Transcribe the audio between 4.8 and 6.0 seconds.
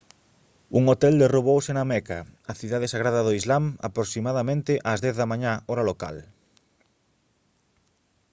ás 10 da mañá hora